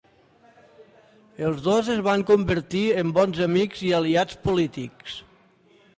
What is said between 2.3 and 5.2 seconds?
convertir en bons amics i aliats polítics.